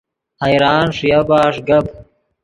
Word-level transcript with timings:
حیران 0.43 0.85
ݰویا 0.95 1.19
بݰ 1.27 1.53
گپ 1.67 1.85